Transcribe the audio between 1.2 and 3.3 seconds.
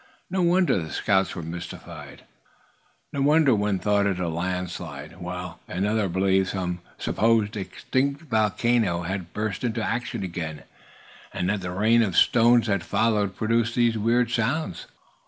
were mystified. No